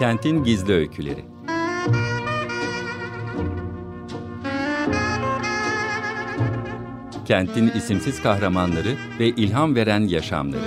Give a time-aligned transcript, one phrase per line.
[0.00, 1.24] Kentin Gizli Öyküleri.
[7.24, 10.60] Kentin isimsiz kahramanları ve ilham veren yaşamları.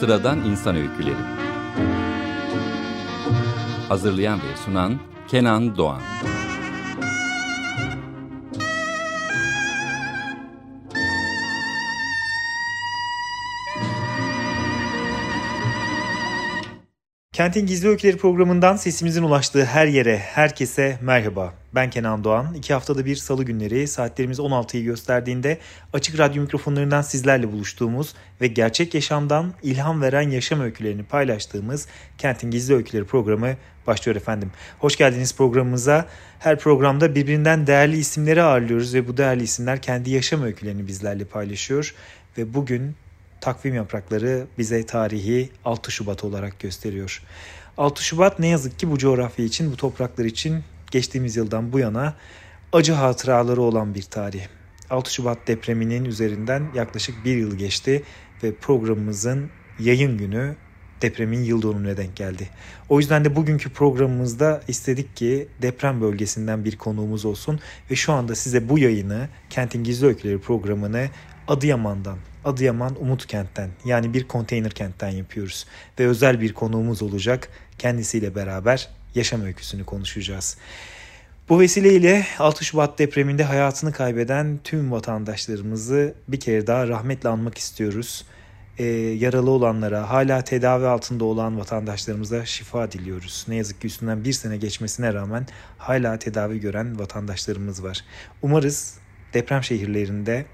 [0.00, 1.24] Sıradan İnsan Öyküleri.
[3.88, 6.02] Hazırlayan ve sunan Kenan Doğan
[17.34, 21.54] Kentin Gizli Öyküleri programından sesimizin ulaştığı her yere, herkese merhaba.
[21.74, 22.54] Ben Kenan Doğan.
[22.54, 25.58] İki haftada bir salı günleri saatlerimiz 16'yı gösterdiğinde
[25.92, 31.86] açık radyo mikrofonlarından sizlerle buluştuğumuz ve gerçek yaşamdan ilham veren yaşam öykülerini paylaştığımız
[32.18, 34.50] Kentin Gizli Öyküleri programı başlıyor efendim.
[34.78, 36.06] Hoş geldiniz programımıza.
[36.38, 41.94] Her programda birbirinden değerli isimleri ağırlıyoruz ve bu değerli isimler kendi yaşam öykülerini bizlerle paylaşıyor.
[42.38, 42.96] Ve bugün
[43.44, 47.22] takvim yaprakları bize tarihi 6 Şubat olarak gösteriyor.
[47.78, 52.14] 6 Şubat ne yazık ki bu coğrafya için, bu topraklar için geçtiğimiz yıldan bu yana
[52.72, 54.42] acı hatıraları olan bir tarih.
[54.90, 58.02] 6 Şubat depreminin üzerinden yaklaşık bir yıl geçti
[58.42, 60.56] ve programımızın yayın günü
[61.02, 62.48] depremin yıl dönümüne denk geldi.
[62.88, 67.60] O yüzden de bugünkü programımızda istedik ki deprem bölgesinden bir konuğumuz olsun
[67.90, 71.08] ve şu anda size bu yayını Kentin Gizli Öyküleri programını
[71.48, 75.66] Adıyaman'dan, Adıyaman Umutkent'ten yani bir konteyner kentten yapıyoruz.
[75.98, 77.48] Ve özel bir konuğumuz olacak.
[77.78, 80.56] Kendisiyle beraber yaşam öyküsünü konuşacağız.
[81.48, 88.24] Bu vesileyle 6 Şubat depreminde hayatını kaybeden tüm vatandaşlarımızı bir kere daha rahmetle anmak istiyoruz.
[88.78, 88.84] Ee,
[89.18, 93.44] yaralı olanlara, hala tedavi altında olan vatandaşlarımıza şifa diliyoruz.
[93.48, 95.46] Ne yazık ki üstünden bir sene geçmesine rağmen
[95.78, 98.04] hala tedavi gören vatandaşlarımız var.
[98.42, 98.98] Umarız
[99.34, 100.46] deprem şehirlerinde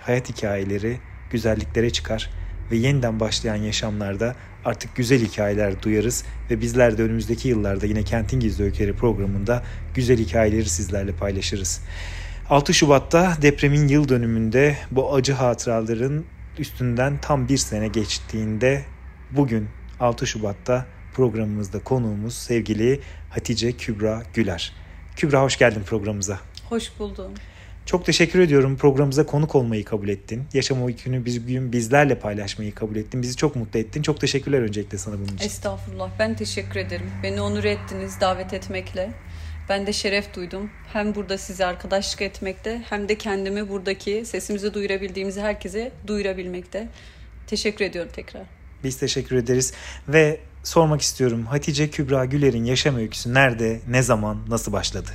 [0.00, 1.00] hayat hikayeleri
[1.32, 2.30] güzelliklere çıkar
[2.70, 8.40] ve yeniden başlayan yaşamlarda artık güzel hikayeler duyarız ve bizler de önümüzdeki yıllarda yine Kentin
[8.40, 9.62] Gizli Öyküleri programında
[9.94, 11.80] güzel hikayeleri sizlerle paylaşırız.
[12.50, 16.24] 6 Şubat'ta depremin yıl dönümünde bu acı hatıraların
[16.58, 18.84] üstünden tam bir sene geçtiğinde
[19.30, 19.68] bugün
[20.00, 24.72] 6 Şubat'ta programımızda konuğumuz sevgili Hatice Kübra Güler.
[25.16, 26.40] Kübra hoş geldin programımıza.
[26.68, 27.32] Hoş buldum.
[27.86, 30.44] Çok teşekkür ediyorum programımıza konuk olmayı kabul ettin.
[30.52, 33.22] Yaşam öykünü biz bugün bizlerle paylaşmayı kabul ettin.
[33.22, 34.02] Bizi çok mutlu ettin.
[34.02, 35.46] Çok teşekkürler öncelikle sana bunun için.
[35.46, 36.10] Estağfurullah.
[36.18, 37.10] Ben teşekkür ederim.
[37.22, 39.12] Beni onur ettiniz davet etmekle.
[39.68, 40.70] Ben de şeref duydum.
[40.92, 46.88] Hem burada size arkadaşlık etmekte hem de kendimi buradaki sesimizi duyurabildiğimizi herkese duyurabilmekte.
[47.46, 48.42] Teşekkür ediyorum tekrar.
[48.84, 49.72] Biz teşekkür ederiz
[50.08, 55.10] ve sormak istiyorum Hatice Kübra Güler'in yaşam öyküsü nerede, ne zaman, nasıl başladı?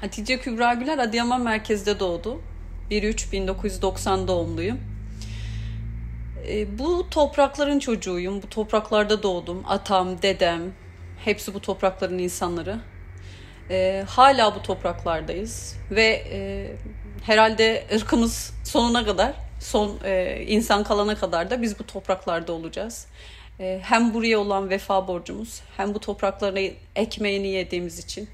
[0.00, 2.40] Hatice Kübra Güler Adıyaman merkezde doğdu.
[2.90, 4.80] 1-3-1990 doğumluyum.
[6.48, 8.42] E, bu toprakların çocuğuyum.
[8.42, 9.62] Bu topraklarda doğdum.
[9.68, 10.62] Atam, dedem,
[11.24, 12.78] hepsi bu toprakların insanları.
[13.70, 15.76] E, hala bu topraklardayız.
[15.90, 16.66] Ve e,
[17.22, 23.06] herhalde ırkımız sonuna kadar, son e, insan kalana kadar da biz bu topraklarda olacağız.
[23.60, 28.28] E, hem buraya olan vefa borcumuz, hem bu toprakların ekmeğini yediğimiz için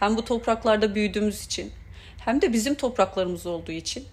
[0.00, 1.72] hem bu topraklarda büyüdüğümüz için
[2.18, 4.04] hem de bizim topraklarımız olduğu için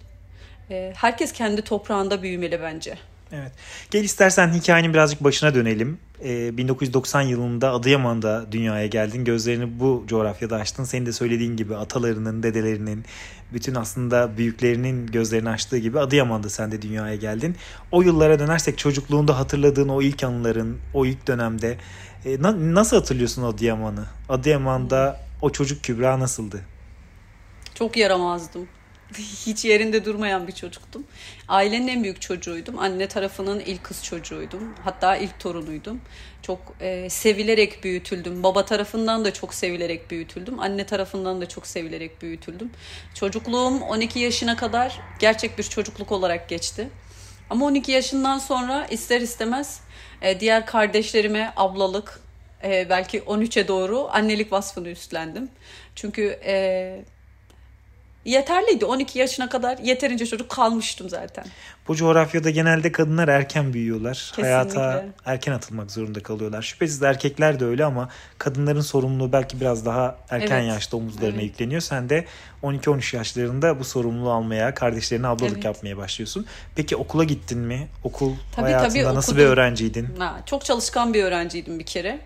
[0.70, 2.98] e, herkes kendi toprağında büyümeli bence.
[3.32, 3.52] Evet.
[3.90, 5.98] Gel istersen hikayenin birazcık başına dönelim.
[6.24, 9.24] Ee, 1990 yılında Adıyaman'da dünyaya geldin.
[9.24, 10.84] Gözlerini bu coğrafyada açtın.
[10.84, 13.04] Senin de söylediğin gibi atalarının, dedelerinin,
[13.52, 17.56] bütün aslında büyüklerinin gözlerini açtığı gibi Adıyaman'da sen de dünyaya geldin.
[17.92, 21.76] O yıllara dönersek çocukluğunda hatırladığın o ilk anıların, o ilk dönemde
[22.24, 24.04] e, na- nasıl hatırlıyorsun Adıyaman'ı?
[24.28, 26.64] Adıyaman'da o çocuk Kübra nasıldı?
[27.74, 28.68] Çok yaramazdım.
[29.46, 31.04] Hiç yerinde durmayan bir çocuktum.
[31.48, 32.78] Ailenin en büyük çocuğuydum.
[32.78, 34.74] Anne tarafının ilk kız çocuğuydum.
[34.84, 36.00] Hatta ilk torunuydum.
[36.42, 38.42] Çok e, sevilerek büyütüldüm.
[38.42, 40.60] Baba tarafından da çok sevilerek büyütüldüm.
[40.60, 42.70] Anne tarafından da çok sevilerek büyütüldüm.
[43.14, 46.88] Çocukluğum 12 yaşına kadar gerçek bir çocukluk olarak geçti.
[47.50, 49.80] Ama 12 yaşından sonra ister istemez
[50.22, 52.20] e, diğer kardeşlerime ablalık,
[52.64, 55.48] e, belki 13'e doğru annelik vasfını üstlendim.
[55.94, 57.04] Çünkü e,
[58.24, 58.84] yeterliydi.
[58.84, 61.44] 12 yaşına kadar yeterince çocuk kalmıştım zaten.
[61.88, 64.12] Bu coğrafyada genelde kadınlar erken büyüyorlar.
[64.12, 64.52] Kesinlikle.
[64.52, 66.62] Hayata erken atılmak zorunda kalıyorlar.
[66.62, 70.68] Şüphesiz erkekler de öyle ama kadınların sorumluluğu belki biraz daha erken evet.
[70.68, 71.44] yaşta omuzlarına evet.
[71.44, 71.80] yükleniyor.
[71.80, 72.24] Sen de
[72.62, 75.64] 12-13 yaşlarında bu sorumluluğu almaya, kardeşlerine ablalık evet.
[75.64, 76.46] yapmaya başlıyorsun.
[76.76, 77.88] Peki okula gittin mi?
[78.04, 79.46] Okul tabii, hayatında tabii, nasıl okudum.
[79.46, 80.08] bir öğrenciydin?
[80.18, 82.20] Ha, çok çalışkan bir öğrenciydim bir kere.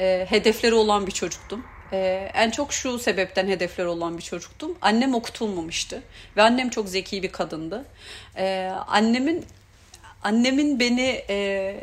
[0.00, 1.64] E, hedefleri olan bir çocuktum.
[1.92, 4.78] Ee, en çok şu sebepten hedefler olan bir çocuktum.
[4.82, 6.02] Annem okutulmamıştı
[6.36, 7.84] ve annem çok zeki bir kadındı.
[8.36, 9.44] Ee, annemin
[10.22, 11.74] annemin beni e,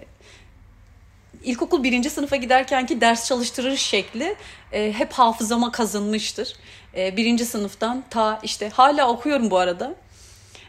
[1.43, 4.35] ilkokul birinci sınıfa giderkenki ders çalıştırır şekli
[4.71, 6.53] e, hep hafızama kazınmıştır.
[6.95, 9.95] E, birinci sınıftan ta işte hala okuyorum bu arada.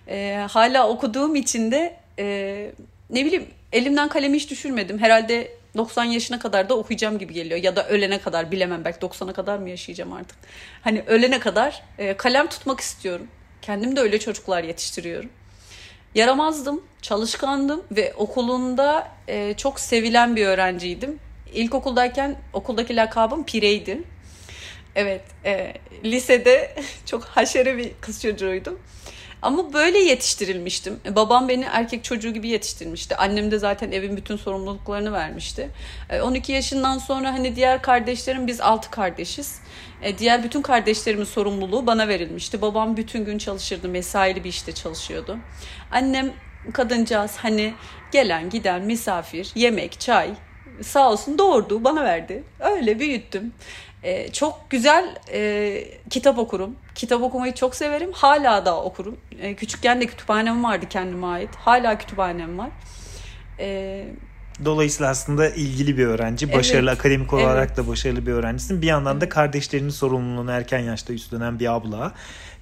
[0.09, 2.25] E, hala okuduğum için de e,
[3.11, 4.99] ne bileyim elimden kalemi hiç düşürmedim.
[4.99, 7.63] Herhalde 90 yaşına kadar da okuyacağım gibi geliyor.
[7.63, 10.39] Ya da ölene kadar bilemem belki 90'a kadar mı yaşayacağım artık.
[10.83, 13.27] Hani ölene kadar e, kalem tutmak istiyorum.
[13.63, 15.31] Kendim de öyle çocuklar yetiştiriyorum.
[16.15, 21.19] Yaramazdım, çalışkandım ve okulunda e, çok sevilen bir öğrenciydim.
[21.55, 24.03] İlkokuldayken okuldaki lakabım Pireydi.
[24.95, 25.75] Evet, e,
[26.05, 26.75] lisede
[27.07, 28.79] çok haşere bir kız çocuğuydum.
[29.43, 31.01] Ama böyle yetiştirilmiştim.
[31.07, 33.17] E, babam beni erkek çocuğu gibi yetiştirmişti.
[33.17, 35.71] Annem de zaten evin bütün sorumluluklarını vermişti.
[36.23, 39.61] 12 e, yaşından sonra hani diğer kardeşlerim biz 6 kardeşiz.
[40.03, 42.63] E, diğer bütün kardeşlerimin sorumluluğu bana verilmişti.
[42.63, 43.89] Babam bütün gün çalışırdı.
[43.89, 45.39] Mesaili bir işte çalışıyordu.
[45.91, 46.33] Annem
[46.73, 47.75] kadıncağız hani
[48.13, 50.31] gelen giden misafir, yemek, çay
[50.83, 52.45] sağ olsun doğurdu bana verdi.
[52.61, 53.53] Öyle büyüttüm.
[54.03, 56.77] Ee, çok güzel e, kitap okurum.
[56.95, 58.11] Kitap okumayı çok severim.
[58.13, 59.17] Hala da okurum.
[59.41, 61.51] E, küçükken de kütüphanem vardı kendime ait.
[61.57, 62.71] Hala kütüphanem var.
[63.59, 64.05] E,
[64.65, 66.53] Dolayısıyla aslında ilgili bir öğrenci.
[66.53, 67.77] Başarılı evet, akademik olarak evet.
[67.77, 68.83] da başarılı bir öğrencisin.
[68.83, 72.15] Bir yandan da kardeşlerinin sorumluluğunu erken yaşta üstlenen bir abla.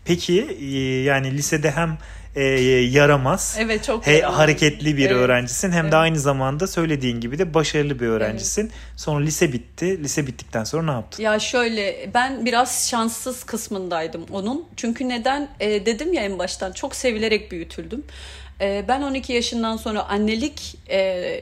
[0.04, 1.98] Peki e, yani lisede hem
[2.36, 2.42] e,
[2.80, 3.56] yaramaz.
[3.60, 5.16] Evet çok he, hareketli bir evet.
[5.16, 5.92] öğrencisin hem evet.
[5.92, 8.62] de aynı zamanda söylediğin gibi de başarılı bir öğrencisin.
[8.62, 8.72] Evet.
[8.96, 10.02] Sonra lise bitti.
[10.02, 11.22] Lise bittikten sonra ne yaptın?
[11.22, 14.64] Ya şöyle ben biraz şanssız kısmındaydım onun.
[14.76, 18.04] Çünkü neden e, dedim ya en baştan çok sevilerek büyütüldüm.
[18.60, 21.40] E, ben 12 yaşından sonra annelik e,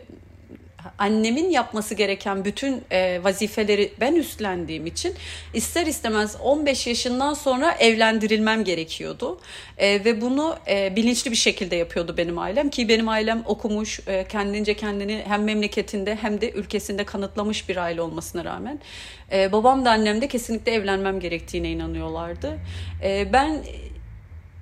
[0.98, 5.14] annemin yapması gereken bütün e, vazifeleri ben üstlendiğim için
[5.54, 9.40] ister istemez 15 yaşından sonra evlendirilmem gerekiyordu.
[9.78, 14.24] E, ve bunu e, bilinçli bir şekilde yapıyordu benim ailem ki benim ailem okumuş, e,
[14.28, 18.80] kendince kendini hem memleketinde hem de ülkesinde kanıtlamış bir aile olmasına rağmen
[19.32, 22.58] e, babam da annem de kesinlikle evlenmem gerektiğine inanıyorlardı.
[23.02, 23.64] E, ben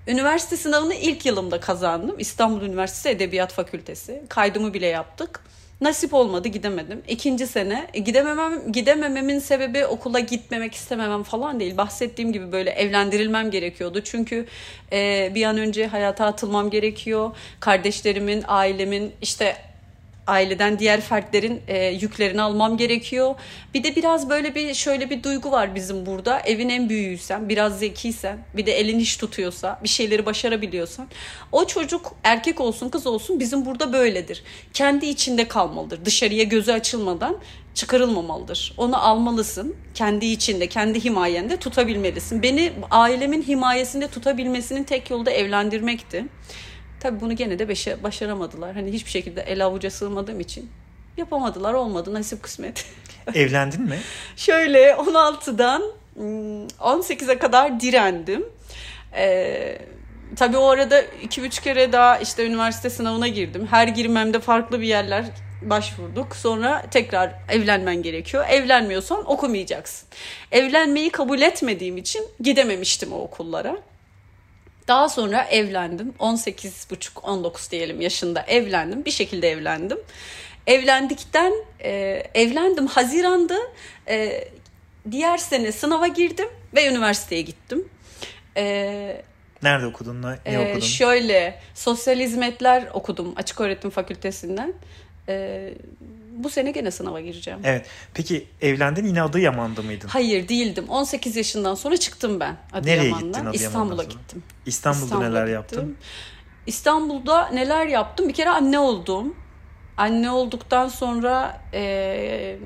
[0.06, 2.18] Üniversite sınavını ilk yılımda kazandım.
[2.18, 4.22] İstanbul Üniversitesi Edebiyat Fakültesi.
[4.28, 5.40] Kaydımı bile yaptık.
[5.82, 7.02] Nasip olmadı gidemedim.
[7.08, 11.76] İkinci sene e, gidememem gidemememin sebebi okula gitmemek istememem falan değil.
[11.76, 14.00] Bahsettiğim gibi böyle evlendirilmem gerekiyordu.
[14.04, 14.46] Çünkü
[14.92, 17.36] e, bir an önce hayata atılmam gerekiyor.
[17.60, 19.56] Kardeşlerimin, ailemin işte
[20.26, 23.34] aileden diğer fertlerin e, yüklerini almam gerekiyor.
[23.74, 26.40] Bir de biraz böyle bir şöyle bir duygu var bizim burada.
[26.40, 31.08] Evin en büyüğüysen, biraz zekiysen, bir de elin iş tutuyorsa, bir şeyleri başarabiliyorsan
[31.52, 34.42] o çocuk erkek olsun, kız olsun bizim burada böyledir.
[34.72, 36.04] Kendi içinde kalmalıdır.
[36.04, 37.38] Dışarıya gözü açılmadan
[37.74, 38.74] çıkarılmamalıdır.
[38.76, 39.76] Onu almalısın.
[39.94, 42.42] Kendi içinde, kendi himayende tutabilmelisin.
[42.42, 46.24] Beni ailemin himayesinde tutabilmesinin tek yolu da evlendirmekti.
[47.02, 48.74] Tabii bunu gene de beşe, başaramadılar.
[48.74, 50.70] Hani hiçbir şekilde el avuca sığmadığım için
[51.16, 51.74] yapamadılar.
[51.74, 52.86] Olmadı nasip kısmet.
[53.34, 53.98] Evlendin mi?
[54.36, 55.82] Şöyle 16'dan
[56.80, 58.44] 18'e kadar direndim.
[59.16, 59.78] Ee,
[60.36, 63.66] tabii o arada 2-3 kere daha işte üniversite sınavına girdim.
[63.70, 65.24] Her girmemde farklı bir yerler
[65.62, 66.36] başvurduk.
[66.36, 68.44] Sonra tekrar evlenmen gerekiyor.
[68.48, 70.08] Evlenmiyorsan okumayacaksın.
[70.52, 73.76] Evlenmeyi kabul etmediğim için gidememiştim o okullara.
[74.88, 76.14] Daha sonra evlendim.
[76.18, 79.04] 18,5-19 diyelim yaşında evlendim.
[79.04, 79.98] Bir şekilde evlendim.
[80.66, 83.58] Evlendikten e, evlendim Haziran'da
[84.08, 84.48] e,
[85.10, 87.88] diğer sene sınava girdim ve üniversiteye gittim.
[88.56, 89.22] E,
[89.62, 90.22] Nerede okudun?
[90.22, 90.80] Ne e, okudun?
[90.80, 94.74] Şöyle sosyal hizmetler okudum açık öğretim fakültesinden.
[95.28, 95.68] E,
[96.36, 97.60] bu sene gene sınava gireceğim.
[97.64, 97.86] Evet.
[98.14, 100.08] Peki evlendin yine Adıyaman'da mıydın?
[100.08, 100.88] Hayır değildim.
[100.88, 102.84] 18 yaşından sonra çıktım ben Adıyaman'dan.
[102.84, 104.42] Nereye gittin Adıyaman'dan İstanbul'a gittim.
[104.66, 105.54] İstanbul'da, İstanbul'da neler gittim.
[105.54, 105.96] yaptın?
[106.66, 108.28] İstanbul'da neler yaptım?
[108.28, 109.34] Bir kere anne oldum.
[109.96, 112.56] Anne olduktan sonra e,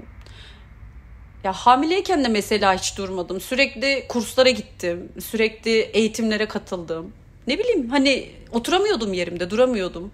[1.45, 3.41] ya hamileyken de mesela hiç durmadım.
[3.41, 5.13] Sürekli kurslara gittim.
[5.21, 7.13] Sürekli eğitimlere katıldım.
[7.47, 10.13] Ne bileyim hani oturamıyordum yerimde, duramıyordum.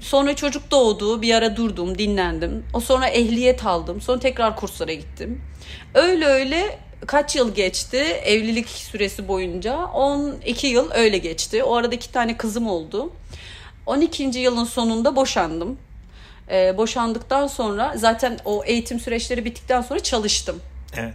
[0.00, 1.22] Sonra çocuk doğdu.
[1.22, 2.64] Bir ara durdum, dinlendim.
[2.74, 4.00] O sonra ehliyet aldım.
[4.00, 5.42] Sonra tekrar kurslara gittim.
[5.94, 9.84] Öyle öyle kaç yıl geçti evlilik süresi boyunca?
[9.84, 11.64] 12 yıl öyle geçti.
[11.64, 13.12] O arada iki tane kızım oldu.
[13.86, 14.22] 12.
[14.22, 15.78] yılın sonunda boşandım.
[16.50, 20.60] Ee, boşandıktan sonra zaten o eğitim süreçleri bittikten sonra çalıştım.
[20.96, 21.14] Evet.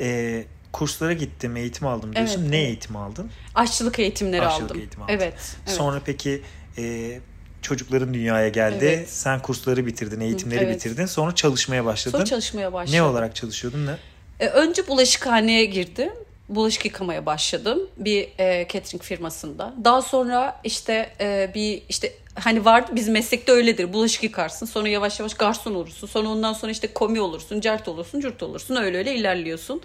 [0.00, 2.40] Ee, kurslara gittim, eğitim aldım diyorsun.
[2.40, 3.30] Evet, ne eğitim aldın?
[3.54, 4.78] Aşçılık eğitimleri Aşçılık aldım.
[4.78, 5.12] Eğitim aldın.
[5.12, 5.34] Evet,
[5.66, 5.76] evet.
[5.76, 6.42] Sonra peki
[6.78, 7.20] e,
[7.64, 8.84] çocukların dünyaya geldi.
[8.84, 9.10] Evet.
[9.10, 10.76] Sen kursları bitirdin, eğitimleri evet.
[10.76, 11.06] bitirdin.
[11.06, 12.18] Sonra çalışmaya başladın.
[12.18, 12.98] Sonra çalışmaya başladım.
[12.98, 13.96] Ne olarak çalışıyordun ne?
[14.40, 16.12] E, önce bulaşıkhaneye girdim.
[16.48, 19.74] bulaşık yıkamaya başladım bir e, catering firmasında.
[19.84, 23.92] Daha sonra işte e, bir işte hani vardı bizim meslekte öyledir.
[23.92, 26.06] Bulaşık yıkarsın sonra yavaş yavaş garson olursun.
[26.06, 28.76] Sonra ondan sonra işte komi olursun, cert olursun, cürt olursun.
[28.76, 29.82] Öyle öyle ilerliyorsun.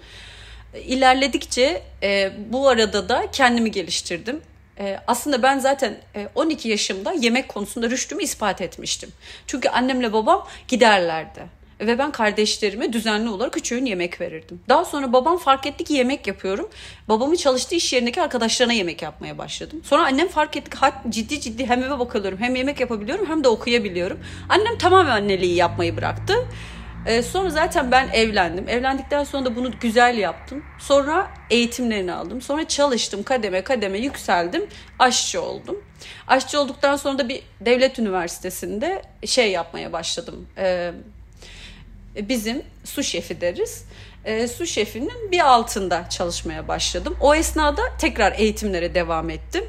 [0.86, 4.40] İlerledikçe e, bu arada da kendimi geliştirdim.
[4.80, 9.12] E, aslında ben zaten e, 12 yaşımda yemek konusunda rüştümü ispat etmiştim.
[9.46, 11.60] Çünkü annemle babam giderlerdi.
[11.80, 14.60] Ve ben kardeşlerime düzenli olarak üç öğün yemek verirdim.
[14.68, 16.68] Daha sonra babam fark etti ki yemek yapıyorum.
[17.08, 19.80] Babamın çalıştığı iş yerindeki arkadaşlarına yemek yapmaya başladım.
[19.84, 23.48] Sonra annem fark etti ki ciddi ciddi hem eve bakıyorum hem yemek yapabiliyorum hem de
[23.48, 24.20] okuyabiliyorum.
[24.48, 26.34] Annem tamamen anneliği yapmayı bıraktı.
[27.06, 28.68] Ee, sonra zaten ben evlendim.
[28.68, 30.64] Evlendikten sonra da bunu güzel yaptım.
[30.78, 32.40] Sonra eğitimlerini aldım.
[32.40, 34.66] Sonra çalıştım kademe kademe yükseldim.
[34.98, 35.84] Aşçı oldum.
[36.28, 40.46] Aşçı olduktan sonra da bir devlet üniversitesinde şey yapmaya başladım.
[40.58, 40.92] Ee,
[42.16, 43.84] bizim su şefi deriz.
[44.24, 47.16] E, su şefinin bir altında çalışmaya başladım.
[47.20, 49.64] O esnada tekrar eğitimlere devam ettim.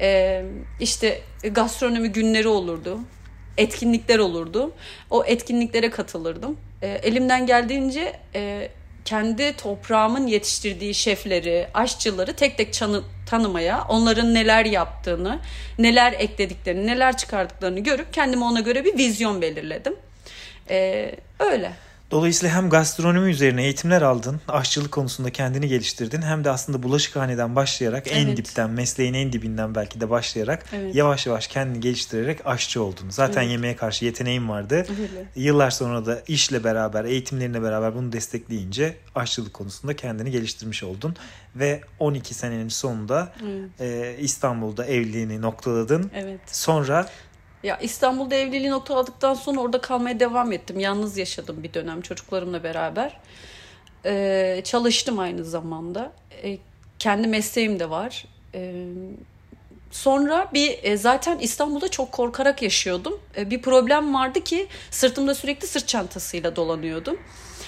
[0.00, 0.42] E,
[0.80, 3.00] işte gastronomi günleri olurdu.
[3.56, 4.72] Etkinlikler olurdu.
[5.10, 6.56] O etkinliklere katılırdım.
[6.82, 8.68] E, elimden geldiğince e,
[9.04, 15.38] kendi toprağımın yetiştirdiği şefleri, aşçıları tek tek çanı, tanımaya, onların neler yaptığını,
[15.78, 19.96] neler eklediklerini, neler çıkardıklarını görüp kendime ona göre bir vizyon belirledim.
[20.70, 21.72] Ee, öyle.
[22.10, 28.06] Dolayısıyla hem gastronomi üzerine eğitimler aldın, aşçılık konusunda kendini geliştirdin hem de aslında bulaşıkhaneden başlayarak
[28.06, 28.16] evet.
[28.16, 30.94] en dipten, mesleğin en dibinden belki de başlayarak evet.
[30.94, 33.10] yavaş yavaş kendini geliştirerek aşçı oldun.
[33.10, 33.50] Zaten evet.
[33.50, 34.74] yemeğe karşı yeteneğin vardı.
[34.74, 35.26] Öyle.
[35.36, 41.16] Yıllar sonra da işle beraber, eğitimlerine beraber bunu destekleyince aşçılık konusunda kendini geliştirmiş oldun.
[41.56, 43.80] Ve 12 senenin sonunda evet.
[43.80, 46.10] e, İstanbul'da evliliğini noktaladın.
[46.14, 46.40] Evet.
[46.46, 47.08] Sonra
[47.62, 50.80] ya İstanbul'da evliliği noktaladıktan sonra orada kalmaya devam ettim.
[50.80, 53.16] Yalnız yaşadım bir dönem çocuklarımla beraber.
[54.06, 56.12] Ee, çalıştım aynı zamanda.
[56.42, 56.58] Ee,
[56.98, 58.24] kendi mesleğim de var.
[58.54, 58.84] Ee,
[59.90, 63.20] sonra bir e, zaten İstanbul'da çok korkarak yaşıyordum.
[63.36, 67.18] Ee, bir problem vardı ki sırtımda sürekli sırt çantasıyla dolanıyordum.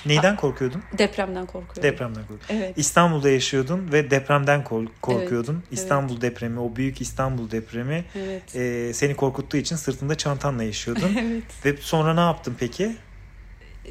[0.07, 0.83] Neyden korkuyordun?
[0.99, 1.83] Depremden korkuyordum.
[1.83, 2.47] Depremden korkuyordun.
[2.49, 2.78] Evet.
[2.78, 4.64] İstanbul'da yaşıyordun ve depremden
[5.02, 5.62] korkuyordun.
[5.69, 5.78] Evet.
[5.78, 6.23] İstanbul evet.
[6.23, 8.57] depremi, o büyük İstanbul depremi evet.
[8.57, 11.11] e, seni korkuttuğu için sırtında çantanla yaşıyordun.
[11.19, 11.43] evet.
[11.64, 12.97] Ve sonra ne yaptın peki?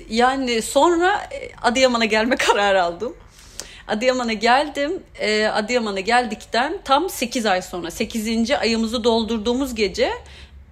[0.10, 1.30] Yani sonra
[1.62, 3.16] Adıyaman'a gelme kararı aldım.
[3.88, 4.92] Adıyaman'a geldim.
[5.20, 8.52] E, Adıyaman'a geldikten tam 8 ay sonra 8.
[8.52, 10.12] ayımızı doldurduğumuz gece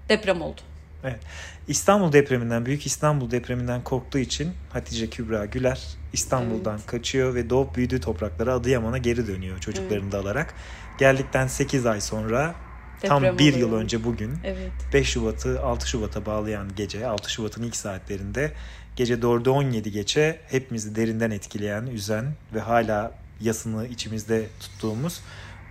[0.10, 0.62] deprem oldu.
[1.06, 1.20] Evet.
[1.68, 5.84] İstanbul depreminden, Büyük İstanbul depreminden korktuğu için Hatice Kübra Güler
[6.14, 6.86] İstanbul'dan evet.
[6.86, 10.14] kaçıyor ve doğup büyüdüğü topraklara Adıyaman'a geri dönüyor çocuklarını evet.
[10.14, 10.54] da alarak.
[10.98, 12.56] Geldikten 8 ay sonra
[13.02, 14.72] Deprem tam bir yıl önce bugün evet.
[14.94, 18.52] 5 Şubat'ı 6 Şubat'a bağlayan gece 6 Şubat'ın ilk saatlerinde
[18.96, 25.22] gece 4'ü 17 geçe hepimizi derinden etkileyen, üzen ve hala yasını içimizde tuttuğumuz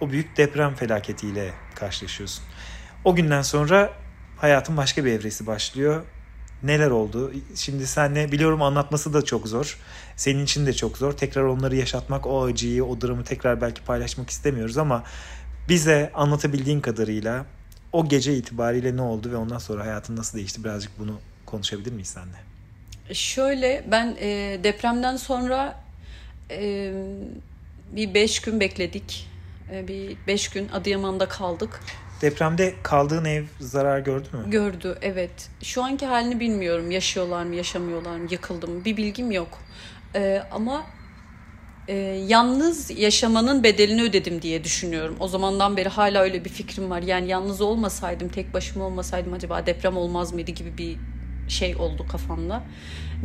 [0.00, 2.44] o büyük deprem felaketiyle karşılaşıyorsun.
[3.04, 3.92] O günden sonra
[4.44, 6.02] hayatın başka bir evresi başlıyor.
[6.62, 7.32] Neler oldu?
[7.54, 9.78] Şimdi senle biliyorum anlatması da çok zor.
[10.16, 11.12] Senin için de çok zor.
[11.12, 15.04] Tekrar onları yaşatmak, o acıyı, o dramı tekrar belki paylaşmak istemiyoruz ama
[15.68, 17.46] bize anlatabildiğin kadarıyla
[17.92, 22.08] o gece itibariyle ne oldu ve ondan sonra hayatın nasıl değişti birazcık bunu konuşabilir miyiz
[22.08, 22.38] seninle?
[23.14, 25.80] Şöyle ben e, depremden sonra
[26.50, 26.92] e,
[27.96, 29.28] bir beş gün bekledik.
[29.72, 31.80] E, bir beş gün Adıyaman'da kaldık.
[32.20, 34.50] Depremde kaldığın ev zarar gördü mü?
[34.50, 35.50] Gördü evet.
[35.62, 36.90] Şu anki halini bilmiyorum.
[36.90, 39.58] Yaşıyorlar mı yaşamıyorlar mı yıkıldı mı bir bilgim yok.
[40.14, 40.82] Ee, ama
[41.88, 41.94] e,
[42.26, 45.16] yalnız yaşamanın bedelini ödedim diye düşünüyorum.
[45.20, 47.02] O zamandan beri hala öyle bir fikrim var.
[47.02, 50.96] Yani yalnız olmasaydım, tek başıma olmasaydım acaba deprem olmaz mıydı gibi bir
[51.48, 52.62] şey oldu kafamda.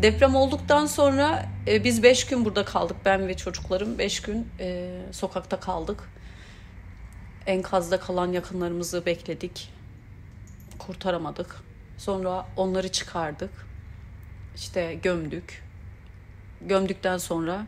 [0.01, 2.97] Deprem olduktan sonra e, biz beş gün burada kaldık.
[3.05, 6.09] Ben ve çocuklarım beş gün e, sokakta kaldık.
[7.45, 9.69] Enkazda kalan yakınlarımızı bekledik.
[10.79, 11.55] Kurtaramadık.
[11.97, 13.51] Sonra onları çıkardık.
[14.55, 15.63] İşte gömdük.
[16.61, 17.67] Gömdükten sonra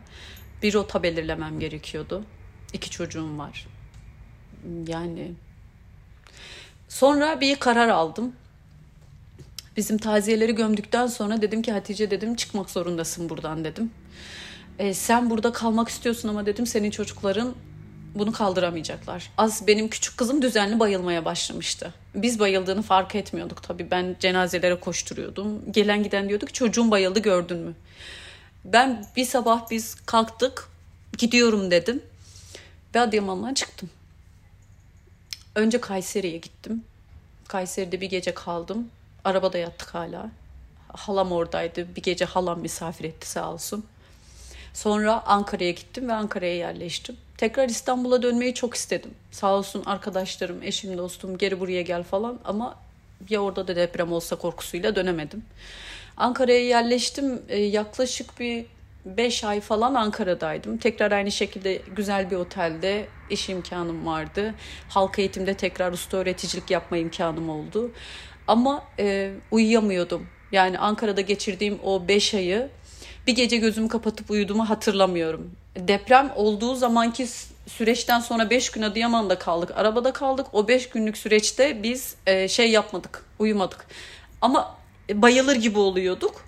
[0.62, 2.24] bir rota belirlemem gerekiyordu.
[2.72, 3.66] İki çocuğum var.
[4.86, 5.32] Yani
[6.88, 8.32] sonra bir karar aldım.
[9.76, 13.90] Bizim taziyeleri gömdükten sonra dedim ki Hatice dedim çıkmak zorundasın buradan dedim.
[14.78, 17.54] E, sen burada kalmak istiyorsun ama dedim senin çocukların
[18.14, 19.30] bunu kaldıramayacaklar.
[19.38, 21.94] Az benim küçük kızım düzenli bayılmaya başlamıştı.
[22.14, 23.90] Biz bayıldığını fark etmiyorduk tabii.
[23.90, 25.72] Ben cenazelere koşturuyordum.
[25.72, 27.74] Gelen giden diyordu ki çocuğum bayıldı gördün mü?
[28.64, 30.68] Ben bir sabah biz kalktık
[31.18, 32.02] gidiyorum dedim.
[32.94, 33.90] Ve Adıyaman'dan çıktım.
[35.54, 36.84] Önce Kayseri'ye gittim.
[37.48, 38.88] Kayseri'de bir gece kaldım.
[39.24, 40.30] Arabada yattık hala.
[40.88, 41.96] Halam oradaydı.
[41.96, 43.86] Bir gece halam misafir etti sağ olsun.
[44.74, 49.10] Sonra Ankara'ya gittim ve Ankara'ya yerleştim Tekrar İstanbul'a dönmeyi çok istedim.
[49.30, 52.78] Sağ olsun arkadaşlarım, eşim, dostum geri buraya gel falan ama
[53.28, 55.44] ya orada da deprem olsa korkusuyla dönemedim.
[56.16, 57.42] Ankara'ya yerleştim.
[57.48, 58.66] E, yaklaşık bir
[59.04, 60.78] 5 ay falan Ankara'daydım.
[60.78, 64.54] Tekrar aynı şekilde güzel bir otelde iş imkanım vardı.
[64.88, 67.90] Halk eğitimde tekrar usta öğreticilik yapma imkanım oldu.
[68.46, 70.26] Ama e, uyuyamıyordum.
[70.52, 72.68] Yani Ankara'da geçirdiğim o 5 ayı
[73.26, 75.50] bir gece gözümü kapatıp uyuduğumu hatırlamıyorum.
[75.76, 77.26] Deprem olduğu zamanki
[77.66, 79.70] süreçten sonra 5 gün Adıyaman'da kaldık.
[79.76, 80.46] Arabada kaldık.
[80.52, 83.24] O 5 günlük süreçte biz e, şey yapmadık.
[83.38, 83.86] Uyumadık.
[84.40, 84.76] Ama
[85.14, 86.44] bayılır gibi oluyorduk.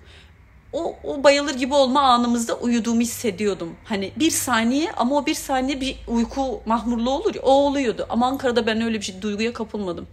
[0.73, 3.75] O, o bayılır gibi olma anımızda uyuduğumu hissediyordum.
[3.83, 8.05] Hani bir saniye ama o bir saniye bir uyku mahmurluğu olur ya o oluyordu.
[8.09, 10.07] Ama Ankara'da ben öyle bir şey, duyguya kapılmadım.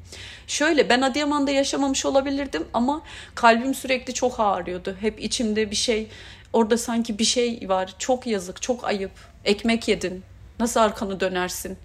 [0.47, 3.02] Şöyle ben Adıyaman'da yaşamamış olabilirdim ama
[3.35, 4.97] kalbim sürekli çok ağrıyordu.
[5.00, 6.09] Hep içimde bir şey
[6.52, 7.94] orada sanki bir şey var.
[7.99, 9.11] Çok yazık, çok ayıp.
[9.44, 10.23] Ekmek yedin.
[10.61, 11.78] Nasıl arkanı dönersin?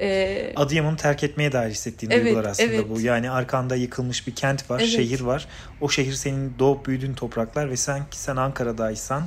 [0.00, 2.86] Ee, Adıyaman'ı terk etmeye dair hissettiğin evet, duygular aslında evet.
[2.90, 3.00] bu.
[3.00, 4.90] Yani arkanda yıkılmış bir kent var, evet.
[4.90, 5.48] şehir var.
[5.80, 9.22] O şehir senin doğup büyüdüğün topraklar ve sen sen Ankara'daysan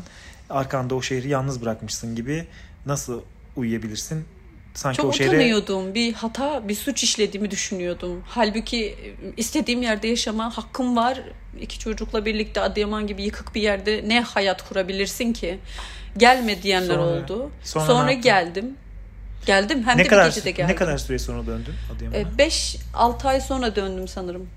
[0.49, 2.45] arkanda o şehri yalnız bırakmışsın gibi
[2.85, 3.21] nasıl
[3.55, 4.25] uyuyabilirsin?
[4.73, 5.29] Sanki Çok o şehre...
[5.29, 5.95] utanıyordum.
[5.95, 8.23] Bir hata, bir suç işlediğimi düşünüyordum.
[8.27, 8.95] Halbuki
[9.37, 11.21] istediğim yerde yaşama hakkım var.
[11.61, 15.59] İki çocukla birlikte Adıyaman gibi yıkık bir yerde ne hayat kurabilirsin ki?
[16.17, 17.51] Gelme diyenler sonra, oldu.
[17.63, 18.77] Sonra, sonra geldim.
[19.45, 20.71] Geldim hem ne de kadar, bir gecede geldim.
[20.71, 22.21] Ne kadar süre sonra döndün Adıyaman'a?
[22.97, 24.49] 5-6 ay sonra döndüm sanırım.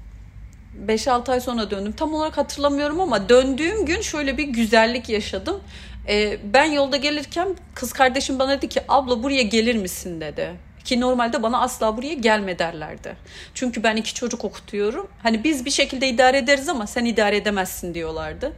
[0.86, 1.92] 5-6 ay sonra döndüm.
[1.92, 5.60] Tam olarak hatırlamıyorum ama döndüğüm gün şöyle bir güzellik yaşadım.
[6.08, 10.54] Ee, ben yolda gelirken kız kardeşim bana dedi ki abla buraya gelir misin dedi.
[10.84, 13.16] Ki normalde bana asla buraya gelme derlerdi.
[13.54, 15.08] Çünkü ben iki çocuk okutuyorum.
[15.22, 18.52] Hani biz bir şekilde idare ederiz ama sen idare edemezsin diyorlardı.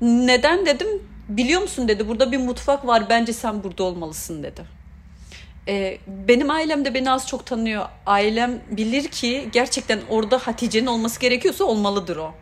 [0.00, 0.88] Neden dedim?
[1.28, 4.62] Biliyor musun dedi burada bir mutfak var bence sen burada olmalısın dedi.
[5.68, 7.86] Ee, benim ailem de beni az çok tanıyor.
[8.06, 12.34] Ailem bilir ki gerçekten orada Hatice'nin olması gerekiyorsa olmalıdır o.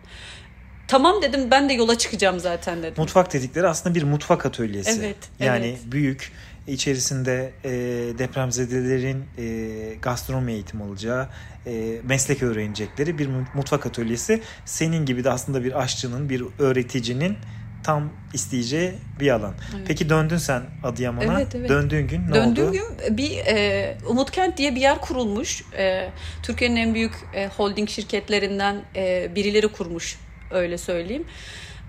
[0.93, 2.95] Tamam dedim ben de yola çıkacağım zaten dedim.
[2.97, 5.01] Mutfak dedikleri aslında bir mutfak atölyesi.
[5.01, 5.17] Evet.
[5.39, 5.79] Yani evet.
[5.87, 6.33] büyük
[6.67, 7.71] içerisinde e,
[8.19, 11.29] depremzedelerin e, gastronomi eğitim alacağı,
[11.67, 14.41] e, meslek öğrenecekleri bir mutfak atölyesi.
[14.65, 17.37] Senin gibi de aslında bir aşçının, bir öğreticinin
[17.85, 19.55] tam isteyeceği bir alan.
[19.77, 19.85] Evet.
[19.89, 21.41] Peki döndün sen Adıyaman'a.
[21.41, 21.69] Evet, evet.
[21.69, 22.75] Döndüğün gün ne Döndüğüm oldu?
[22.75, 25.65] Döndüğüm gün bir e, Umutkent diye bir yer kurulmuş.
[25.77, 26.09] E,
[26.43, 30.19] Türkiye'nin en büyük e, holding şirketlerinden e, birileri kurmuş
[30.53, 31.25] öyle söyleyeyim.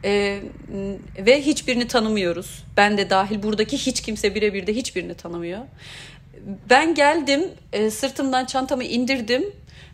[0.03, 0.39] E,
[1.17, 2.63] ve hiçbirini tanımıyoruz.
[2.77, 5.59] Ben de dahil buradaki hiç kimse birebir de hiçbirini tanımıyor.
[6.69, 9.43] Ben geldim e, sırtımdan çantamı indirdim.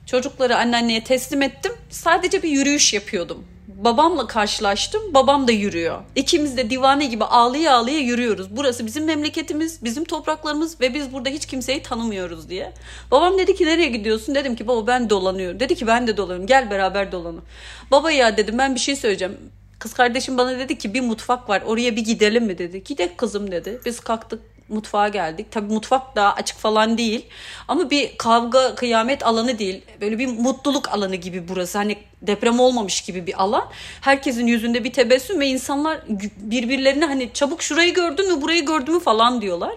[0.06, 1.72] Çocukları anneanneye teslim ettim.
[1.90, 3.46] Sadece bir yürüyüş yapıyordum
[3.84, 5.02] babamla karşılaştım.
[5.14, 6.02] Babam da yürüyor.
[6.16, 8.48] İkimiz de divane gibi ağlıya ağlıya yürüyoruz.
[8.58, 12.74] Burası bizim memleketimiz, bizim topraklarımız ve biz burada hiç kimseyi tanımıyoruz diye.
[13.12, 14.36] Babam dedi ki nereye gidiyorsun?
[14.36, 15.60] Dedim ki baba ben dolanıyorum.
[15.60, 16.48] Dedi ki ben de dolanıyorum.
[16.48, 17.46] Gel beraber dolanalım.
[17.92, 19.38] Baba ya dedim ben bir şey söyleyeceğim.
[19.80, 22.84] Kız kardeşim bana dedi ki bir mutfak var oraya bir gidelim mi dedi.
[22.84, 23.80] Gidek kızım dedi.
[23.86, 25.48] Biz kalktık mutfağa geldik.
[25.52, 27.26] Tabii mutfak daha açık falan değil.
[27.68, 29.82] Ama bir kavga kıyamet alanı değil.
[30.02, 31.78] Böyle bir mutluluk alanı gibi burası.
[31.78, 33.70] Hani deprem olmamış gibi bir alan.
[34.02, 36.00] Herkesin yüzünde bir tebessüm ve insanlar
[36.38, 39.76] birbirlerine hani çabuk şurayı gördün mü burayı gördün mü falan diyorlar.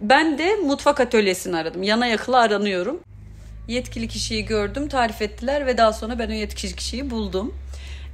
[0.00, 1.82] Ben de mutfak atölyesini aradım.
[1.82, 3.00] Yana yakıla aranıyorum.
[3.68, 7.54] Yetkili kişiyi gördüm, tarif ettiler ve daha sonra ben o yetkili kişiyi buldum.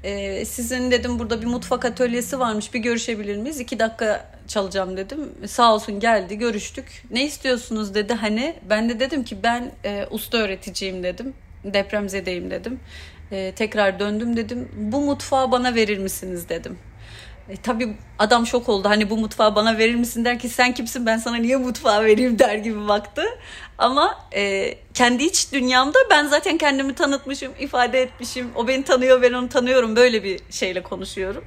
[0.05, 3.61] Ee, sizin dedim burada bir mutfak atölyesi varmış bir görüşebilir miyiz?
[3.61, 5.33] İki dakika çalacağım dedim.
[5.47, 7.05] Sağ olsun geldi görüştük.
[7.11, 8.55] Ne istiyorsunuz dedi hani.
[8.71, 11.35] Ben de dedim ki ben e, usta öğreticiyim dedim.
[11.65, 12.81] Depremzedeyim dedim.
[13.33, 14.69] E, tekrar döndüm dedim.
[14.77, 16.79] Bu mutfağı bana verir misiniz dedim.
[17.49, 18.89] E, tabii adam şok oldu.
[18.89, 22.39] Hani bu mutfağı bana verir misin der ki sen kimsin ben sana niye mutfağı vereyim
[22.39, 23.23] der gibi baktı.
[23.79, 28.51] Ama e, kendi iç dünyamda ben zaten kendimi tanıtmışım, ifade etmişim.
[28.55, 29.97] O beni tanıyor, ben onu tanıyorum.
[29.97, 31.45] Böyle bir şeyle konuşuyorum.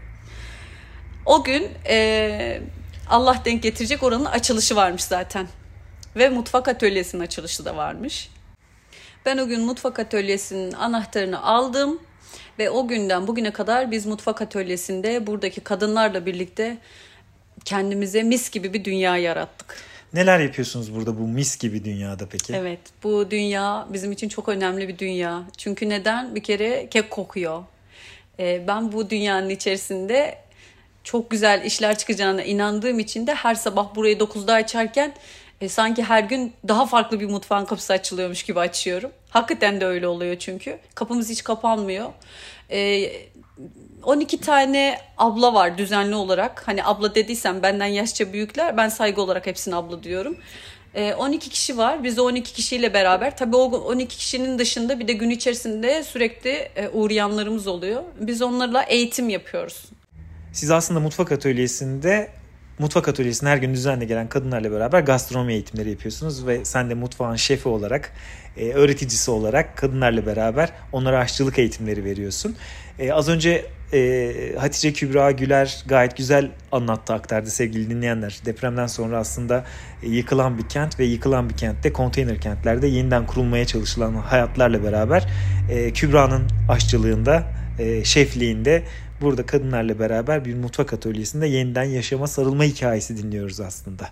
[1.25, 2.61] O gün e,
[3.09, 5.47] Allah denk getirecek oranın açılışı varmış zaten.
[6.15, 8.29] Ve mutfak atölyesinin açılışı da varmış.
[9.25, 11.99] Ben o gün mutfak atölyesinin anahtarını aldım
[12.59, 16.77] ve o günden bugüne kadar biz mutfak atölyesinde buradaki kadınlarla birlikte
[17.65, 19.75] kendimize mis gibi bir dünya yarattık.
[20.13, 22.53] Neler yapıyorsunuz burada bu mis gibi dünyada peki?
[22.53, 25.43] Evet bu dünya bizim için çok önemli bir dünya.
[25.57, 26.35] Çünkü neden?
[26.35, 27.63] Bir kere kek kokuyor.
[28.39, 30.37] Ee, ben bu dünyanın içerisinde
[31.03, 35.13] çok güzel işler çıkacağına inandığım için de her sabah burayı 9'da açarken
[35.61, 39.11] e, sanki her gün daha farklı bir mutfağın kapısı açılıyormuş gibi açıyorum.
[39.29, 40.79] Hakikaten de öyle oluyor çünkü.
[40.95, 42.09] Kapımız hiç kapanmıyor.
[42.71, 43.11] Ee,
[44.03, 46.67] 12 tane abla var düzenli olarak.
[46.67, 48.77] Hani abla dediysem benden yaşça büyükler.
[48.77, 50.37] Ben saygı olarak hepsine abla diyorum.
[51.17, 52.03] 12 ee, kişi var.
[52.03, 56.49] Biz o 12 kişiyle beraber tabii o 12 kişinin dışında bir de gün içerisinde sürekli
[56.49, 58.03] e, uğrayanlarımız oluyor.
[58.19, 59.85] Biz onlarla eğitim yapıyoruz.
[60.53, 62.29] Siz aslında mutfak atölyesinde
[62.79, 67.35] mutfak atölyesine her gün düzenli gelen kadınlarla beraber gastronomi eğitimleri yapıyorsunuz ve sen de mutfağın
[67.35, 68.11] şefi olarak,
[68.57, 72.55] e, öğreticisi olarak kadınlarla beraber onlara aşçılık eğitimleri veriyorsun.
[72.99, 78.39] E, az önce e, Hatice Kübra Güler gayet güzel anlattı aktardı sevgili dinleyenler.
[78.45, 79.65] Depremden sonra aslında
[80.03, 85.27] e, yıkılan bir kent ve yıkılan bir kentte konteyner kentlerde yeniden kurulmaya çalışılan hayatlarla beraber
[85.69, 87.43] e, Kübra'nın aşçılığında,
[87.79, 88.83] e, şefliğinde
[89.21, 94.09] burada kadınlarla beraber bir mutfak atölyesinde yeniden yaşama sarılma hikayesi dinliyoruz aslında.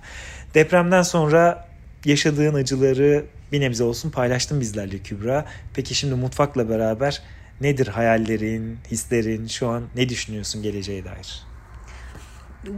[0.54, 1.68] Depremden sonra
[2.06, 5.46] yaşadığın acıları bir nebze olsun paylaştın bizlerle Kübra.
[5.74, 7.22] Peki şimdi mutfakla beraber
[7.62, 9.48] Nedir hayallerin, hislerin?
[9.48, 11.44] Şu an ne düşünüyorsun geleceğe dair?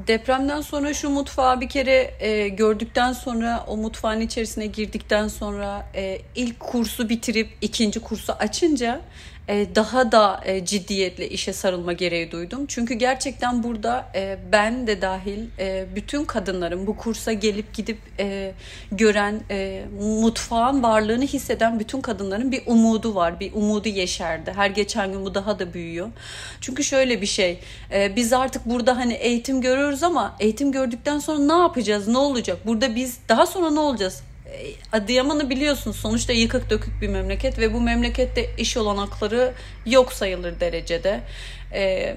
[0.08, 6.22] Depremden sonra şu mutfağı bir kere e, gördükten sonra o mutfağın içerisine girdikten sonra e,
[6.36, 9.02] ilk kursu bitirip ikinci kursu açınca
[9.50, 12.66] daha da e, ciddiyetle işe sarılma gereği duydum.
[12.68, 15.48] Çünkü gerçekten burada e, ben de dahil
[15.96, 17.98] bütün kadınların bu kursa gelip gidip
[18.92, 19.42] gören,
[20.00, 23.40] mutfağın varlığını hisseden bütün kadınların bir umudu var.
[23.40, 24.52] Bir umudu yeşerdi.
[24.56, 26.10] Her geçen gün bu daha da büyüyor.
[26.62, 27.60] Çünkü şöyle bir şey,
[28.16, 32.58] biz artık burada hani eğitim görüyoruz ama eğitim gördükten sonra ne yapacağız, ne olacak?
[32.66, 34.24] Burada biz daha sonra ne olacağız?
[34.92, 39.54] Adıyaman'ı biliyorsun sonuçta yıkık dökük bir memleket ve bu memlekette iş olanakları
[39.86, 41.22] yok sayılır derecede.
[41.74, 42.16] Ee,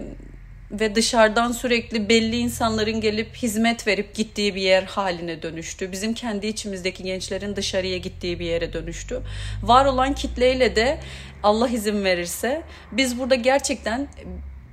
[0.73, 5.93] ve dışarıdan sürekli belli insanların gelip hizmet verip gittiği bir yer haline dönüştü.
[5.93, 9.21] Bizim kendi içimizdeki gençlerin dışarıya gittiği bir yere dönüştü.
[9.63, 11.01] Var olan kitleyle de
[11.43, 14.09] Allah izin verirse biz burada gerçekten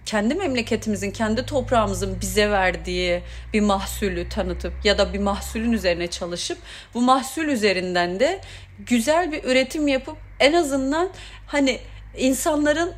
[0.09, 3.21] kendi memleketimizin, kendi toprağımızın bize verdiği
[3.53, 6.57] bir mahsulü tanıtıp ya da bir mahsulün üzerine çalışıp
[6.93, 8.41] bu mahsul üzerinden de
[8.79, 11.09] güzel bir üretim yapıp en azından
[11.47, 11.79] hani
[12.17, 12.93] insanların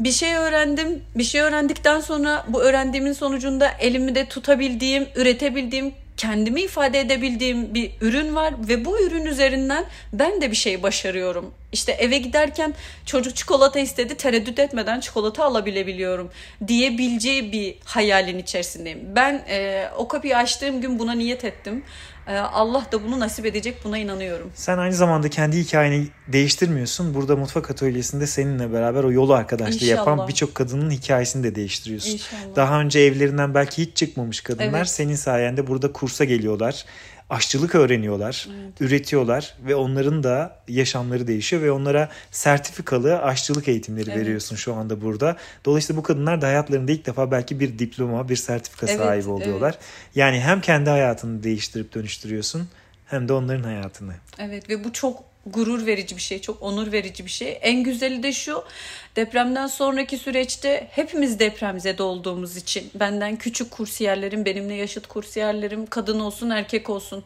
[0.00, 1.02] bir şey öğrendim.
[1.14, 7.90] Bir şey öğrendikten sonra bu öğrendiğimin sonucunda elimi de tutabildiğim, üretebildiğim kendimi ifade edebildiğim bir
[8.00, 11.54] ürün var ve bu ürün üzerinden ben de bir şey başarıyorum.
[11.72, 12.74] İşte eve giderken
[13.06, 16.30] çocuk çikolata istedi tereddüt etmeden çikolata alabilebiliyorum
[16.68, 19.00] diyebileceği bir hayalin içerisindeyim.
[19.16, 21.84] Ben e, o kapıyı açtığım gün buna niyet ettim.
[22.26, 24.50] E, Allah da bunu nasip edecek buna inanıyorum.
[24.54, 27.14] Sen aynı zamanda kendi hikayeni değiştirmiyorsun.
[27.14, 29.96] Burada mutfak atölyesinde seninle beraber o yolu arkadaşlığı İnşallah.
[29.96, 32.10] yapan birçok kadının hikayesini de değiştiriyorsun.
[32.10, 32.56] İnşallah.
[32.56, 34.88] Daha önce evlerinden belki hiç çıkmamış kadınlar evet.
[34.88, 36.84] senin sayende burada kursa geliyorlar
[37.30, 38.80] aşçılık öğreniyorlar, evet.
[38.80, 44.20] üretiyorlar ve onların da yaşamları değişiyor ve onlara sertifikalı aşçılık eğitimleri evet.
[44.20, 45.36] veriyorsun şu anda burada.
[45.64, 49.70] Dolayısıyla bu kadınlar da hayatlarında ilk defa belki bir diploma, bir sertifika evet, sahibi oluyorlar.
[49.70, 49.84] Evet.
[50.14, 52.68] Yani hem kendi hayatını değiştirip dönüştürüyorsun
[53.06, 54.14] hem de onların hayatını.
[54.38, 57.58] Evet ve bu çok gurur verici bir şey, çok onur verici bir şey.
[57.62, 58.64] En güzeli de şu,
[59.16, 66.50] depremden sonraki süreçte hepimiz depremize olduğumuz için benden küçük kursiyerlerim, benimle yaşıt kursiyerlerim, kadın olsun
[66.50, 67.24] erkek olsun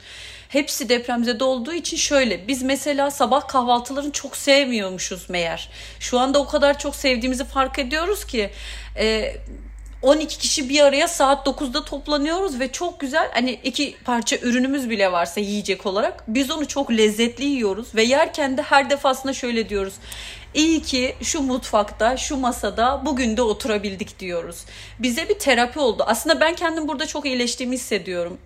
[0.49, 5.71] hepsi depremize olduğu için şöyle biz mesela sabah kahvaltılarını çok sevmiyormuşuz meğer.
[6.01, 8.51] Şu anda o kadar çok sevdiğimizi fark ediyoruz ki
[8.97, 9.37] e,
[10.03, 15.13] 12 kişi bir araya saat 9'da toplanıyoruz ve çok güzel hani iki parça ürünümüz bile
[15.13, 19.95] varsa yiyecek olarak biz onu çok lezzetli yiyoruz ve yerken de her defasında şöyle diyoruz.
[20.55, 24.65] İyi ki şu mutfakta, şu masada bugün de oturabildik diyoruz.
[24.99, 26.05] Bize bir terapi oldu.
[26.07, 28.39] Aslında ben kendim burada çok iyileştiğimi hissediyorum.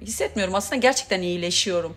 [0.00, 1.96] Hissetmiyorum aslında gerçekten iyileşiyorum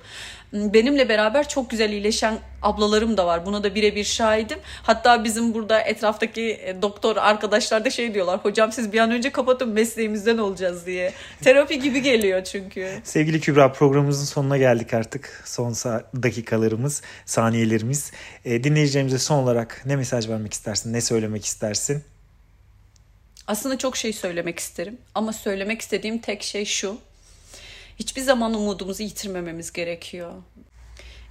[0.56, 3.46] benimle beraber çok güzel iyileşen ablalarım da var.
[3.46, 4.60] Buna da birebir şahidim.
[4.84, 8.40] Hatta bizim burada etraftaki e, doktor arkadaşlar da şey diyorlar.
[8.40, 11.14] Hocam siz bir an önce kapatın mesleğimizden olacağız diye.
[11.42, 12.90] Terapi gibi geliyor çünkü.
[13.04, 15.42] Sevgili Kübra programımızın sonuna geldik artık.
[15.46, 15.74] Son
[16.24, 18.12] dakikalarımız, saniyelerimiz.
[18.46, 20.94] E, dinleyicilerimize son olarak ne mesaj vermek istersin?
[20.94, 22.04] Ne söylemek istersin?
[23.48, 24.98] Aslında çok şey söylemek isterim.
[25.16, 26.98] Ama söylemek istediğim tek şey şu
[28.00, 30.34] hiçbir zaman umudumuzu yitirmememiz gerekiyor.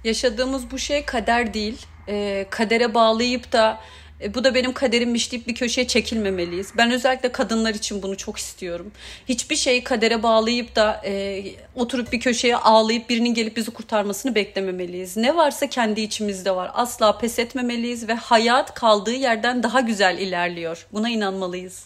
[0.03, 1.85] Yaşadığımız bu şey kader değil.
[2.07, 3.79] E, kadere bağlayıp da
[4.21, 6.71] e, bu da benim kaderimmiş deyip bir köşeye çekilmemeliyiz.
[6.77, 8.91] Ben özellikle kadınlar için bunu çok istiyorum.
[9.29, 11.43] Hiçbir şeyi kadere bağlayıp da e,
[11.75, 15.17] oturup bir köşeye ağlayıp birinin gelip bizi kurtarmasını beklememeliyiz.
[15.17, 16.71] Ne varsa kendi içimizde var.
[16.73, 20.87] Asla pes etmemeliyiz ve hayat kaldığı yerden daha güzel ilerliyor.
[20.93, 21.85] Buna inanmalıyız.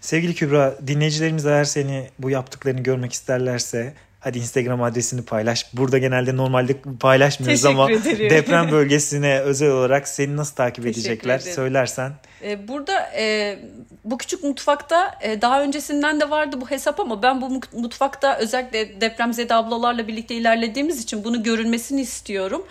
[0.00, 5.66] Sevgili Kübra, dinleyicilerimiz eğer seni bu yaptıklarını görmek isterlerse Hadi Instagram adresini paylaş.
[5.74, 8.30] Burada genelde normalde paylaşmıyoruz Teşekkür ama ederim.
[8.30, 11.52] deprem bölgesine özel olarak seni nasıl takip Teşekkür edecekler ederim.
[11.54, 12.12] söylersen.
[12.44, 13.58] E, Burada e,
[14.04, 18.38] bu küçük mutfakta e, daha öncesinden de vardı bu hesap ama ben bu mu- mutfakta
[18.38, 22.66] özellikle depremzede ablalarla birlikte ilerlediğimiz için bunu görülmesini istiyorum.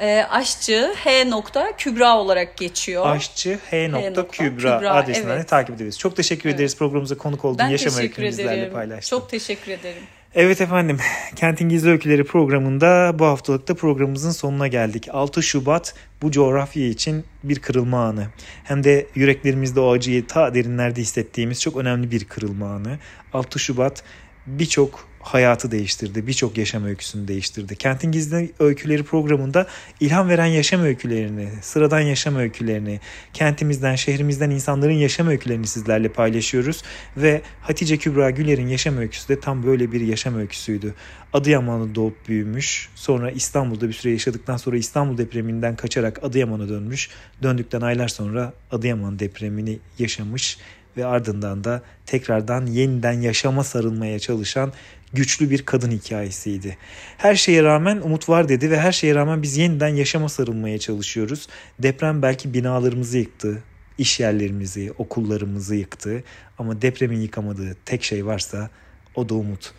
[0.00, 3.06] E, aşçı H nokta Kübra olarak geçiyor.
[3.06, 3.88] Aşçı H.
[3.92, 5.48] nokta nokta Kübra Kübra, adresinden de evet.
[5.48, 5.98] takip edebiliriz.
[5.98, 8.72] Çok teşekkür ederiz programımıza konuk olduğun yaşam öykünü bizlerle ederim.
[8.72, 9.16] paylaştın.
[9.18, 10.02] Çok teşekkür ederim.
[10.34, 10.98] Evet efendim,
[11.36, 15.08] Kentin Gizli Öyküleri programında bu haftalıkta programımızın sonuna geldik.
[15.12, 18.26] 6 Şubat bu coğrafya için bir kırılma anı.
[18.64, 22.98] Hem de yüreklerimizde o acıyı ta derinlerde hissettiğimiz çok önemli bir kırılma anı.
[23.32, 24.02] 6 Şubat
[24.46, 27.76] birçok hayatı değiştirdi, birçok yaşam öyküsünü değiştirdi.
[27.76, 29.66] Kentin Gizli Öyküleri programında
[30.00, 33.00] ilham veren yaşam öykülerini, sıradan yaşam öykülerini,
[33.32, 36.82] kentimizden, şehrimizden insanların yaşam öykülerini sizlerle paylaşıyoruz.
[37.16, 40.94] Ve Hatice Kübra Güler'in yaşam öyküsü de tam böyle bir yaşam öyküsüydü.
[41.32, 47.10] Adıyaman'da doğup büyümüş, sonra İstanbul'da bir süre yaşadıktan sonra İstanbul depreminden kaçarak Adıyaman'a dönmüş.
[47.42, 50.58] Döndükten aylar sonra Adıyaman depremini yaşamış
[50.98, 54.72] ve ardından da tekrardan yeniden yaşama sarılmaya çalışan
[55.12, 56.76] güçlü bir kadın hikayesiydi.
[57.18, 61.48] Her şeye rağmen umut var dedi ve her şeye rağmen biz yeniden yaşama sarılmaya çalışıyoruz.
[61.78, 63.62] Deprem belki binalarımızı yıktı,
[63.98, 66.24] iş yerlerimizi, okullarımızı yıktı
[66.58, 68.70] ama depremin yıkamadığı tek şey varsa
[69.14, 69.72] o da umut.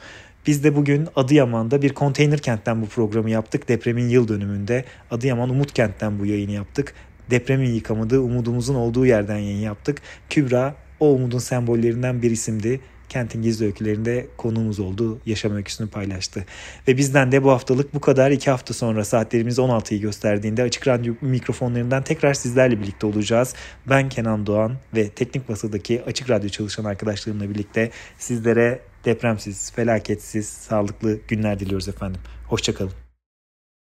[0.47, 3.67] Biz de bugün Adıyaman'da bir konteyner kentten bu programı yaptık.
[3.67, 6.93] Depremin yıl dönümünde Adıyaman Umut kentten bu yayını yaptık.
[7.29, 10.01] Depremin yıkamadığı umudumuzun olduğu yerden yayın yaptık.
[10.29, 12.79] Kübra o umudun sembollerinden bir isimdi.
[13.09, 15.19] Kentin Gizli Öykülerinde konuğumuz oldu.
[15.25, 16.45] Yaşam öyküsünü paylaştı.
[16.87, 18.31] Ve bizden de bu haftalık bu kadar.
[18.31, 23.53] İki hafta sonra saatlerimiz 16'yı gösterdiğinde Açık Radyo mikrofonlarından tekrar sizlerle birlikte olacağız.
[23.89, 31.19] Ben Kenan Doğan ve Teknik Masa'daki Açık Radyo çalışan arkadaşlarımla birlikte sizlere depremsiz, felaketsiz, sağlıklı
[31.27, 32.21] günler diliyoruz efendim.
[32.47, 33.08] Hoşçakalın.